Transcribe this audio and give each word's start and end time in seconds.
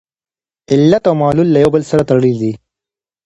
علت 0.71 1.03
او 1.09 1.15
معلول 1.21 1.47
یو 1.57 1.63
له 1.71 1.71
بل 1.73 1.83
سره 1.91 2.07
تړلي 2.09 2.33
دي. 2.41 2.51